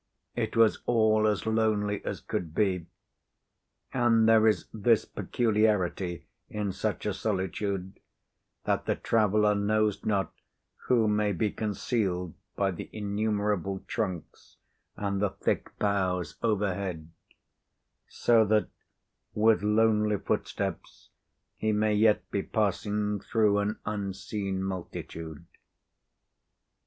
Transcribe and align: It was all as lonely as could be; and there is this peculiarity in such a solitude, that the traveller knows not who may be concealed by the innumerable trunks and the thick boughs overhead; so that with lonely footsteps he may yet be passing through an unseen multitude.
It 0.35 0.57
was 0.57 0.81
all 0.87 1.27
as 1.27 1.45
lonely 1.45 2.03
as 2.03 2.21
could 2.21 2.55
be; 2.55 2.87
and 3.93 4.27
there 4.27 4.47
is 4.47 4.65
this 4.73 5.05
peculiarity 5.05 6.25
in 6.49 6.71
such 6.71 7.05
a 7.05 7.13
solitude, 7.13 7.99
that 8.63 8.85
the 8.87 8.95
traveller 8.95 9.53
knows 9.53 10.03
not 10.03 10.33
who 10.87 11.07
may 11.07 11.33
be 11.33 11.51
concealed 11.51 12.33
by 12.55 12.71
the 12.71 12.89
innumerable 12.91 13.83
trunks 13.85 14.57
and 14.97 15.21
the 15.21 15.29
thick 15.29 15.69
boughs 15.77 16.33
overhead; 16.41 17.11
so 18.07 18.43
that 18.45 18.69
with 19.35 19.61
lonely 19.61 20.17
footsteps 20.17 21.09
he 21.57 21.71
may 21.71 21.93
yet 21.93 22.27
be 22.31 22.41
passing 22.41 23.19
through 23.19 23.59
an 23.59 23.77
unseen 23.85 24.63
multitude. 24.63 25.45